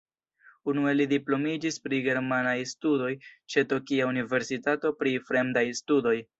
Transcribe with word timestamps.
Unue 0.71 0.93
li 0.95 1.05
diplomiĝis 1.11 1.77
pri 1.83 1.99
germanaj 2.07 2.55
studoj 2.73 3.11
ĉe 3.27 3.67
Tokia 3.75 4.11
Universitato 4.15 4.97
pri 5.03 5.17
Fremdaj 5.31 5.67
Studoj. 5.85 6.19